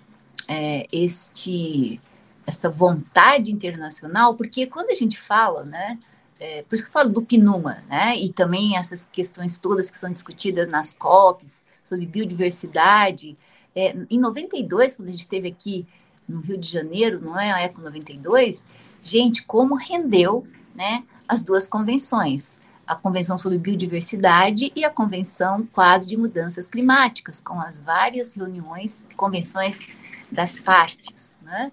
[0.48, 2.02] é, este
[2.46, 5.98] esta vontade internacional, porque quando a gente fala, né,
[6.40, 9.98] é, por isso que eu falo do PNUMA, né, e também essas questões todas que
[9.98, 13.38] são discutidas nas COPs, sobre biodiversidade,
[13.76, 15.88] é, em 92, quando a gente esteve aqui
[16.28, 17.52] no Rio de Janeiro, não é?
[17.52, 18.66] A Eco 92,
[19.02, 26.08] gente, como rendeu, né, as duas convenções, a Convenção sobre Biodiversidade e a Convenção Quadro
[26.08, 29.90] de Mudanças Climáticas, com as várias reuniões, convenções
[30.32, 31.72] das partes, né?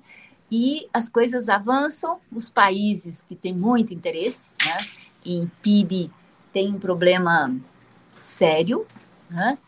[0.50, 4.86] E as coisas avançam, os países que têm muito interesse, né,
[5.24, 6.10] em PIB
[6.52, 7.54] tem um problema
[8.18, 8.86] sério,
[9.28, 9.58] né?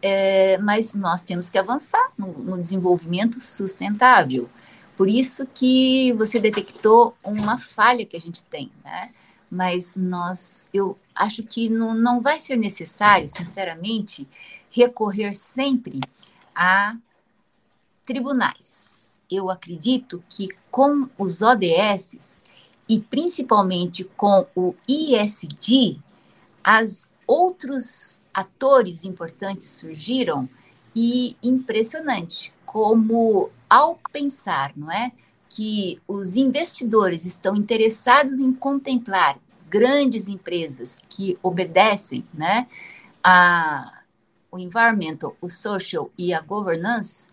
[0.00, 4.48] É, mas nós temos que avançar no, no desenvolvimento sustentável.
[4.96, 9.10] Por isso que você detectou uma falha que a gente tem, né?
[9.50, 14.28] mas nós, eu acho que não, não vai ser necessário, sinceramente,
[14.70, 16.00] recorrer sempre
[16.54, 16.96] a
[18.04, 18.87] tribunais.
[19.30, 22.42] Eu acredito que com os ODS
[22.88, 25.98] e principalmente com o ISD,
[26.64, 30.48] as outros atores importantes surgiram
[30.96, 35.12] e impressionante como ao pensar, não é?
[35.48, 39.38] que os investidores estão interessados em contemplar
[39.68, 42.66] grandes empresas que obedecem né,
[43.24, 44.04] a,
[44.50, 47.28] o environmental, o social e a governance,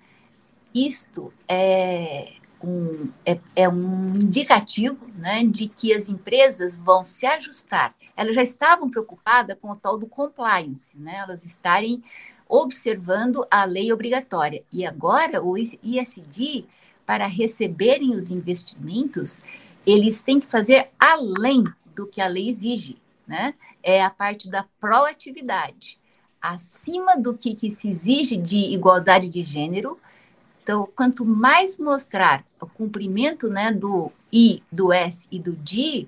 [0.75, 7.95] isto é um, é, é um indicativo né, de que as empresas vão se ajustar.
[8.15, 12.03] Elas já estavam preocupadas com o tal do compliance, né, elas estarem
[12.47, 14.63] observando a lei obrigatória.
[14.71, 16.65] E agora o ISD
[17.05, 19.41] para receberem os investimentos,
[19.85, 21.63] eles têm que fazer além
[21.95, 23.53] do que a lei exige, né?
[23.83, 25.99] É a parte da proatividade,
[26.41, 29.99] acima do que, que se exige de igualdade de gênero.
[30.65, 36.08] Então, quanto mais mostrar o cumprimento né, do I, do S e do D,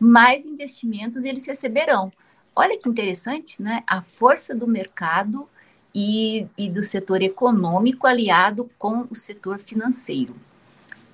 [0.00, 2.10] mais investimentos eles receberão.
[2.56, 3.84] Olha que interessante, né?
[3.86, 5.46] A força do mercado
[5.94, 10.34] e, e do setor econômico aliado com o setor financeiro.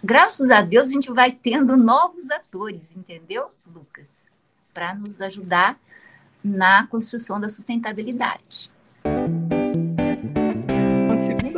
[0.03, 4.39] Graças a Deus, a gente vai tendo novos atores, entendeu, Lucas?
[4.73, 5.81] Para nos ajudar
[6.45, 8.71] na construção da sustentabilidade.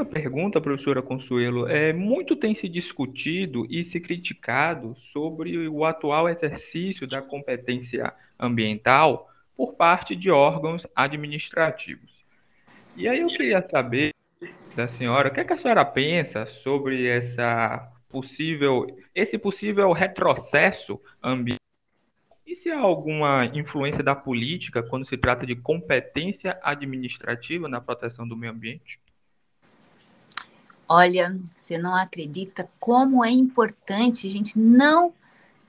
[0.06, 7.06] Pergunta, professora Consuelo, é muito tem se discutido e se criticado sobre o atual exercício
[7.06, 12.24] da competência ambiental por parte de órgãos administrativos.
[12.96, 14.10] E aí eu queria saber
[14.74, 21.00] da senhora, o que, é que a senhora pensa sobre essa possível, esse possível retrocesso
[21.22, 21.60] ambiental?
[22.46, 28.26] E se há alguma influência da política quando se trata de competência administrativa na proteção
[28.26, 29.00] do meio ambiente?
[30.88, 35.12] Olha, você não acredita como é importante a gente não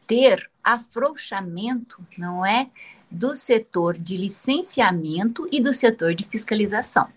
[0.06, 2.70] ter afrouxamento, não é?
[3.10, 7.10] Do setor de licenciamento e do setor de fiscalização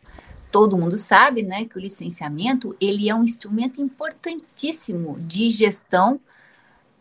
[0.50, 6.20] todo mundo sabe, né, que o licenciamento ele é um instrumento importantíssimo de gestão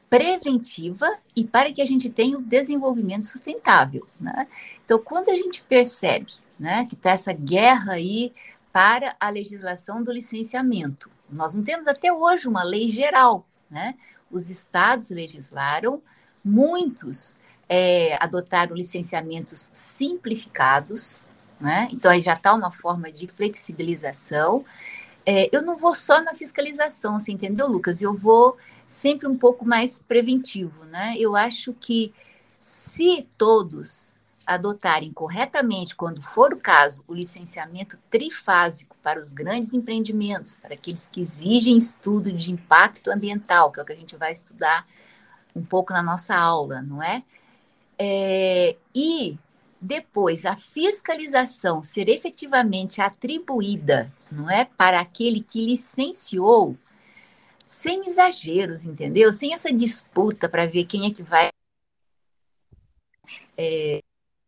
[0.09, 4.47] preventiva e para que a gente tenha o desenvolvimento sustentável, né?
[4.83, 8.33] Então, quando a gente percebe, né, que está essa guerra aí
[8.71, 13.95] para a legislação do licenciamento, nós não temos até hoje uma lei geral, né?
[14.31, 16.01] Os estados legislaram,
[16.43, 21.23] muitos é, adotaram licenciamentos simplificados,
[21.59, 21.87] né?
[21.91, 24.65] Então aí já está uma forma de flexibilização.
[25.25, 28.01] É, eu não vou só na fiscalização, você entendeu, Lucas?
[28.01, 31.15] Eu vou sempre um pouco mais preventivo, né?
[31.17, 32.13] Eu acho que
[32.59, 34.18] se todos
[34.49, 41.07] adotarem corretamente, quando for o caso, o licenciamento trifásico para os grandes empreendimentos, para aqueles
[41.07, 44.87] que exigem estudo de impacto ambiental, que é o que a gente vai estudar
[45.55, 47.23] um pouco na nossa aula, não é?
[47.99, 49.37] é e
[49.79, 56.75] depois a fiscalização ser efetivamente atribuída, não é, para aquele que licenciou,
[57.67, 59.31] sem exageros, entendeu?
[59.31, 61.49] Sem essa disputa para ver quem é que vai.
[63.55, 64.01] É,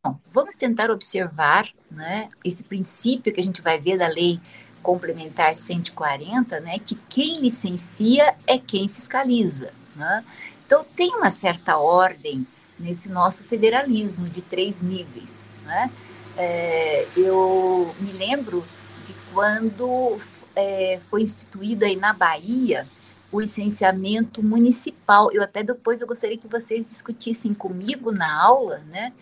[0.04, 4.40] bom, vamos tentar observar né, esse princípio que a gente vai ver da lei
[4.82, 9.74] complementar 140, né, que quem licencia é quem fiscaliza.
[9.96, 10.24] Né?
[10.66, 12.46] Então, tem uma certa ordem
[12.80, 15.46] nesse nosso federalismo de três níveis.
[15.66, 15.92] Né?
[16.36, 18.66] É, eu me lembro
[19.06, 20.18] de quando
[20.56, 22.88] é, foi instituída aí na Bahia
[23.32, 25.32] o licenciamento municipal.
[25.32, 29.14] Eu até depois eu gostaria que vocês discutissem comigo na aula, né?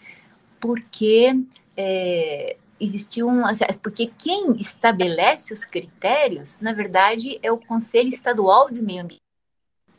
[0.59, 1.33] Porque
[1.77, 3.41] é, existiu um.
[3.81, 9.21] Porque quem estabelece os critérios, na verdade, é o Conselho Estadual de Meio Ambiente.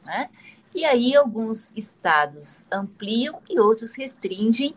[0.05, 0.31] Né?
[0.75, 4.75] E aí alguns estados ampliam e outros restringem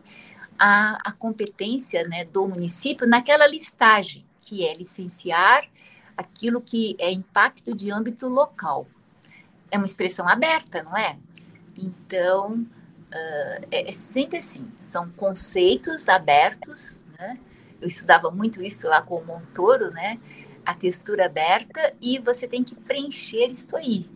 [0.58, 5.68] a, a competência né, do município naquela listagem, que é licenciar
[6.16, 8.86] aquilo que é impacto de âmbito local.
[9.70, 11.18] É uma expressão aberta, não é?
[11.76, 12.64] Então,
[13.14, 17.38] uh, é, é, sempre assim, são conceitos abertos, né?
[17.80, 20.18] Eu estudava muito isso lá com o Montoro, né?
[20.64, 24.08] A textura aberta e você tem que preencher isso aí.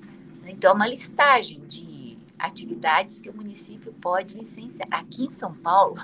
[0.47, 4.89] Então, é uma listagem de atividades que o município pode licenciar.
[4.91, 5.97] Aqui em São Paulo,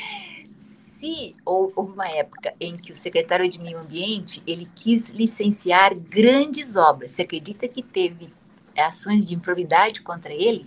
[0.56, 6.76] se houve uma época em que o secretário de Meio Ambiente ele quis licenciar grandes
[6.76, 8.32] obras, você acredita que teve
[8.78, 10.66] ações de improbidade contra ele?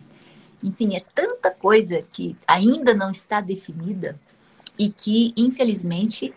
[0.66, 4.20] Enfim, é tanta coisa que ainda não está definida
[4.80, 6.34] e que, infelizmente,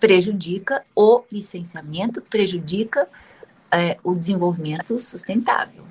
[0.00, 3.06] prejudica o licenciamento, prejudica
[3.72, 5.84] é, o desenvolvimento sustentável.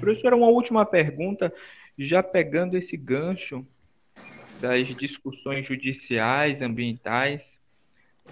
[0.00, 1.52] Professora, uma última pergunta,
[1.98, 3.64] já pegando esse gancho
[4.58, 7.42] das discussões judiciais, ambientais,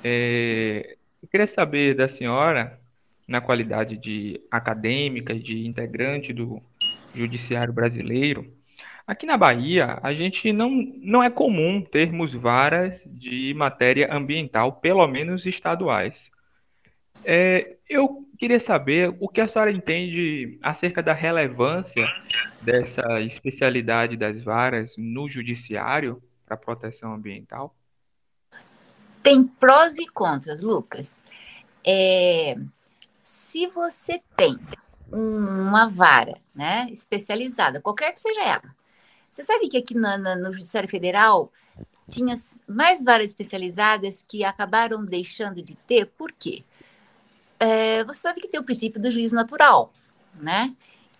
[0.02, 2.80] é, eu queria saber da senhora,
[3.28, 6.62] na qualidade de acadêmica, de integrante do
[7.14, 8.50] Judiciário Brasileiro,
[9.06, 15.06] aqui na Bahia, a gente não, não é comum termos varas de matéria ambiental, pelo
[15.06, 16.30] menos estaduais.
[17.22, 22.06] É, eu queria saber o que a senhora entende acerca da relevância
[22.62, 27.74] dessa especialidade das varas no judiciário para a proteção ambiental.
[29.22, 31.24] Tem prós e contras, Lucas.
[31.86, 32.56] É,
[33.28, 34.58] se você tem
[35.10, 38.76] uma vara né, especializada, qualquer que seja ela,
[39.30, 41.52] você sabe que aqui no, no Judiciário Federal
[42.08, 42.34] tinha
[42.66, 46.64] mais varas especializadas que acabaram deixando de ter, por quê?
[47.58, 49.92] é, você sabe que tem o princípio do juízo natural,
[50.40, 50.74] né?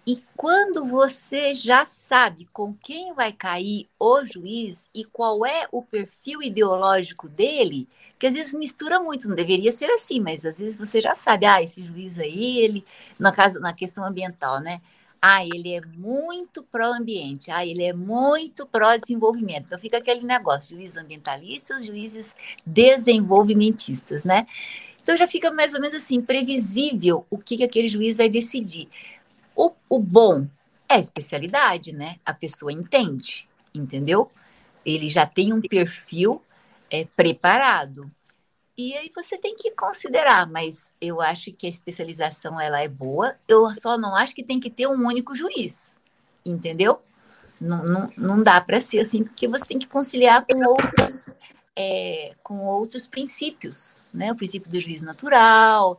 [0.09, 5.83] E quando você já sabe com quem vai cair o juiz e qual é o
[5.83, 7.87] perfil ideológico dele,
[8.19, 11.45] que às vezes mistura muito, não deveria ser assim, mas às vezes você já sabe,
[11.45, 12.87] ah, esse juiz aí, ele,
[13.19, 14.81] na, casa, na questão ambiental, né?
[15.21, 19.67] Ah, ele é muito pró-ambiente, ah, ele é muito pró-desenvolvimento.
[19.67, 22.35] Então fica aquele negócio, juízes ambientalistas, juízes
[22.65, 24.47] desenvolvimentistas, né?
[25.03, 28.89] Então já fica mais ou menos assim, previsível o que, que aquele juiz vai decidir.
[29.59, 30.47] O, o bom
[30.89, 32.21] é a especialidade, né?
[32.25, 34.31] A pessoa entende, entendeu?
[34.87, 36.41] Ele já tem um perfil
[36.89, 38.09] é, preparado.
[38.77, 43.35] E aí você tem que considerar, mas eu acho que a especialização ela é boa,
[43.49, 46.01] eu só não acho que tem que ter um único juiz,
[46.47, 47.03] entendeu?
[47.61, 51.27] Não, não, não dá para ser assim, porque você tem que conciliar com outros
[51.75, 54.31] é, com outros princípios, né?
[54.33, 55.99] O princípio do juízo natural,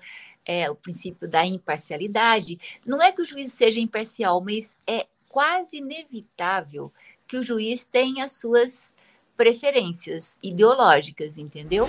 [0.49, 2.59] é, o princípio da imparcialidade.
[2.87, 6.91] Não é que o juiz seja imparcial, mas é quase inevitável
[7.27, 8.95] que o juiz tenha as suas
[9.37, 11.87] preferências ideológicas, entendeu?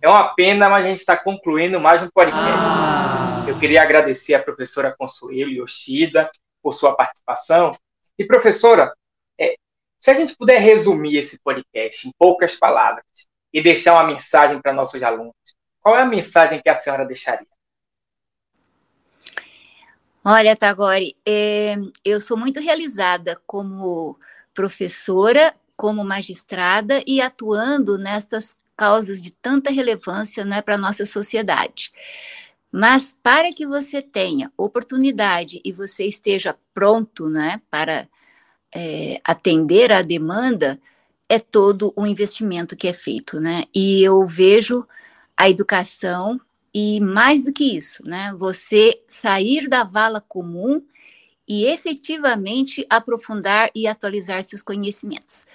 [0.00, 2.50] É uma pena, mas a gente está concluindo mais um podcast.
[2.50, 3.44] Ah.
[3.46, 6.28] Eu queria agradecer a professora Consuelo Yoshida
[6.60, 7.70] por sua participação.
[8.18, 8.92] E, professora,
[10.02, 13.04] se a gente puder resumir esse podcast em poucas palavras
[13.52, 15.32] e deixar uma mensagem para nossos alunos,
[15.80, 17.46] qual é a mensagem que a senhora deixaria?
[20.24, 24.18] Olha, Tagore, é, eu sou muito realizada como
[24.52, 31.92] professora, como magistrada e atuando nestas causas de tanta relevância né, para a nossa sociedade.
[32.72, 38.08] Mas para que você tenha oportunidade e você esteja pronto né, para
[38.74, 40.80] é, atender à demanda,
[41.28, 43.40] é todo o investimento que é feito.
[43.40, 43.64] Né?
[43.74, 44.86] E eu vejo
[45.36, 46.40] a educação
[46.74, 50.82] e mais do que isso, né, você sair da vala comum
[51.46, 55.46] e efetivamente aprofundar e atualizar seus conhecimentos.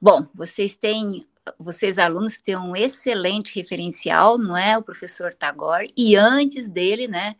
[0.00, 1.26] Bom, vocês têm
[1.58, 4.78] vocês alunos têm um excelente referencial, não é?
[4.78, 7.34] O professor Tagore, e antes dele, né,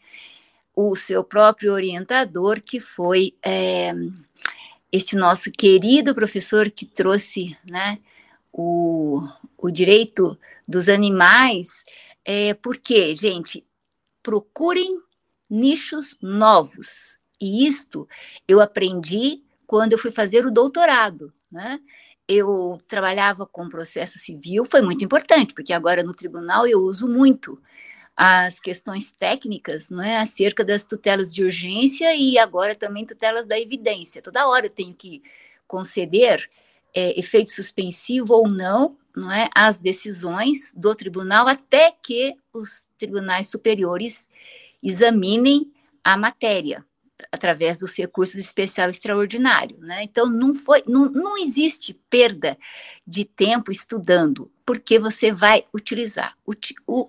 [0.75, 3.93] o seu próprio orientador, que foi é,
[4.93, 7.99] este nosso querido professor que trouxe, né,
[8.53, 9.21] o,
[9.57, 10.39] o direito
[10.69, 11.83] dos animais,
[12.25, 13.67] é, porque, gente,
[14.23, 15.01] procurem
[15.49, 17.19] nichos novos.
[17.41, 18.07] E isto
[18.47, 21.81] eu aprendi quando eu fui fazer o doutorado, né?
[22.29, 27.61] Eu trabalhava com processo civil, foi muito importante, porque agora no tribunal eu uso muito
[28.17, 33.59] as questões técnicas, não é, acerca das tutelas de urgência e agora também tutelas da
[33.59, 34.23] evidência.
[34.23, 35.23] Toda hora eu tenho que
[35.67, 36.49] conceder
[36.95, 43.49] é, efeito suspensivo ou não, não é, às decisões do tribunal até que os tribunais
[43.49, 44.29] superiores
[44.83, 45.73] examinem
[46.05, 46.85] a matéria
[47.31, 50.03] através dos recursos especial extraordinário, né?
[50.03, 52.59] Então não foi, não, não existe perda
[53.07, 56.35] de tempo estudando, porque você vai utilizar.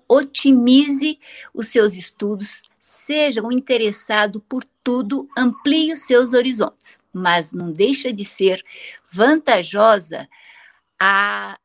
[0.06, 1.18] Otimize
[1.54, 8.12] os seus estudos, seja um interessado por tudo, amplie os seus horizontes, mas não deixa
[8.12, 8.62] de ser
[9.10, 10.28] vantajosa
[11.00, 11.58] a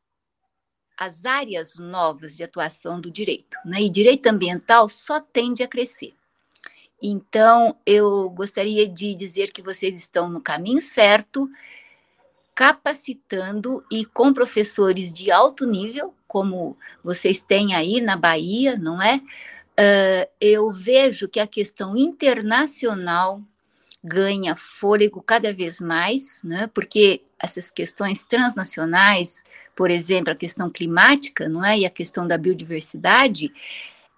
[0.97, 3.81] as áreas novas de atuação do direito, né?
[3.81, 6.13] E direito ambiental só tende a crescer.
[7.01, 11.49] Então, eu gostaria de dizer que vocês estão no caminho certo,
[12.59, 19.15] capacitando e com professores de alto nível, como vocês têm aí na Bahia, não é?
[19.15, 23.41] Uh, eu vejo que a questão internacional
[24.03, 26.69] ganha fôlego cada vez mais, né?
[26.73, 29.41] porque essas questões transnacionais,
[29.73, 33.53] por exemplo, a questão climática, não é, e a questão da biodiversidade,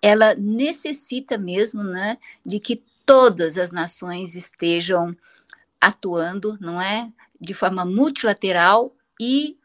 [0.02, 5.16] ela necessita mesmo, né, de que todas as nações estejam
[5.80, 7.12] atuando, não é,
[7.42, 9.58] de forma multilateral e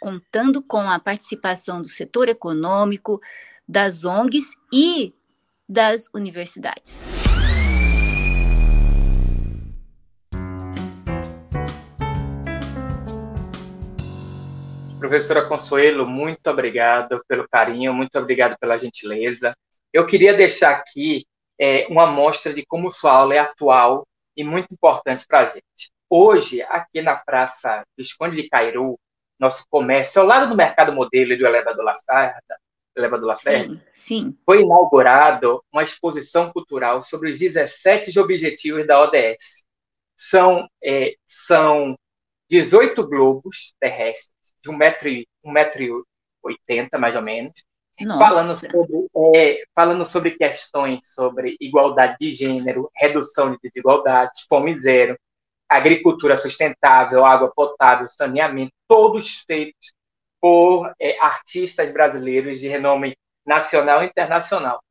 [0.00, 3.20] contando com a participação do setor econômico,
[3.68, 5.14] das ONGs e
[5.68, 7.04] das universidades.
[14.98, 19.56] Professora Consuelo, muito obrigado pelo carinho, muito obrigado pela gentileza.
[19.92, 21.24] Eu queria deixar aqui
[21.58, 24.06] é, uma amostra de como sua aula é atual
[24.36, 25.90] e muito importante para a gente.
[26.12, 28.98] Hoje, aqui na Praça Visconde de Cairu,
[29.38, 32.58] nosso comércio, ao lado do Mercado Modelo e do Elevador Lacerda,
[32.96, 34.38] Elevador Lacerda sim, sim.
[34.44, 39.64] foi inaugurado uma exposição cultural sobre os 17 objetivos da ODS.
[40.16, 41.96] São, é, são
[42.50, 45.90] 18 globos terrestres de 1,80m, um metro e
[46.42, 47.52] 80, mais ou menos,
[48.18, 49.06] falando sobre,
[49.36, 55.16] é, falando sobre questões sobre igualdade de gênero, redução de desigualdades, fome zero,
[55.70, 59.94] agricultura sustentável, água potável, saneamento, todos feitos
[60.40, 63.16] por é, artistas brasileiros de renome
[63.46, 64.82] nacional e internacional.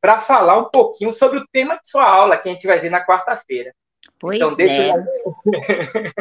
[0.00, 2.90] Para falar um pouquinho sobre o tema de sua aula, que a gente vai ver
[2.90, 3.72] na quarta-feira.
[4.18, 4.90] Pois então, deixa é.
[4.90, 5.04] Eu...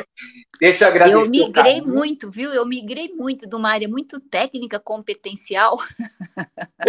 [0.59, 1.17] deixa eu agradecer.
[1.17, 2.51] Eu migrei muito, viu?
[2.51, 5.77] Eu migrei muito de uma área muito técnica, competencial,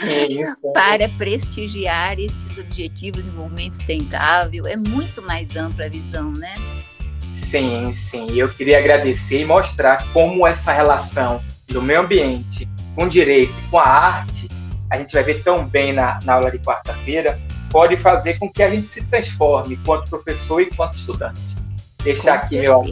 [0.00, 0.72] sim, sim.
[0.72, 4.66] para prestigiar estes objetivos de desenvolvimento sustentável.
[4.66, 6.54] É muito mais ampla a visão, né?
[7.32, 8.26] Sim, sim.
[8.36, 13.78] Eu queria agradecer e mostrar como essa relação do meio ambiente com o direito, com
[13.78, 14.48] a arte,
[14.90, 18.62] a gente vai ver tão bem na, na aula de quarta-feira, pode fazer com que
[18.62, 21.56] a gente se transforme quanto professor e quanto estudante.
[22.02, 22.82] Deixar aqui meu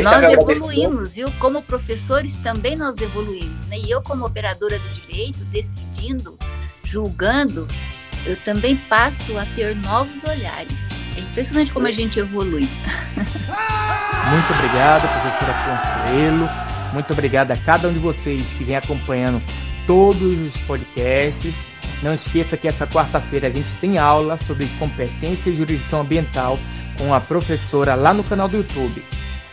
[0.00, 1.30] nós evoluímos, viu?
[1.38, 3.76] Como professores também nós evoluímos, né?
[3.76, 6.38] E eu como operadora do direito, decidindo,
[6.82, 7.68] julgando,
[8.24, 10.88] eu também passo a ter novos olhares.
[11.14, 12.66] É impressionante como a gente evolui.
[14.30, 16.48] Muito obrigado, professora Consuelo.
[16.94, 19.42] Muito obrigado a cada um de vocês que vem acompanhando
[19.86, 21.54] todos os podcasts.
[22.02, 26.58] Não esqueça que essa quarta-feira a gente tem aula sobre competência e jurisdição ambiental
[26.98, 29.04] com a professora lá no canal do YouTube.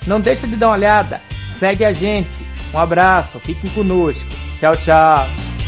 [0.07, 2.33] Não deixa de dar uma olhada, segue a gente.
[2.73, 4.29] Um abraço, fiquem conosco.
[4.59, 5.58] Tchau, tchau.